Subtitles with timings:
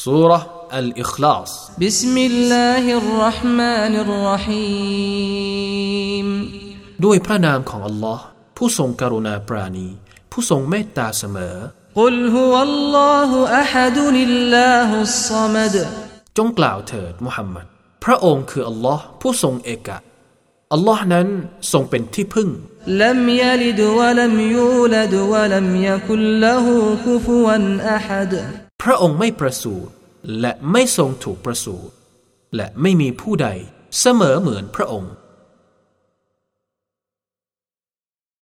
[0.00, 5.47] سورة الإخلاص بسم الله الرحمن الرحيم
[7.05, 8.23] ด้วยพระนามของอัลลอฮ์
[8.57, 9.87] ผู้ทรงกรุณาปราณี
[10.31, 11.55] ผู้ทรงเมตตาเสมอ
[11.99, 13.31] قل هو الله
[13.61, 15.75] أحد الله الصمد
[16.37, 17.65] จงกล่าวเถิดมุฮัมมัด
[18.03, 19.97] พระองค์คืออัลลอฮ์ผู้ทรงเอกะ
[20.73, 21.27] อัลลอฮ์นั้น
[21.71, 22.49] ทรงเป็นที่พึ่ง
[23.03, 26.65] لم يلد ولم يولد ولم يكن له
[27.05, 27.55] كفوا
[27.97, 28.33] أحد
[28.85, 29.93] พระองค์ไม่ประสูติ
[30.39, 31.93] และไม่ทรงถูกประสูติ
[32.55, 33.47] และไม่มีผู้ใด
[33.99, 35.13] เสมอเหมือนพระองค์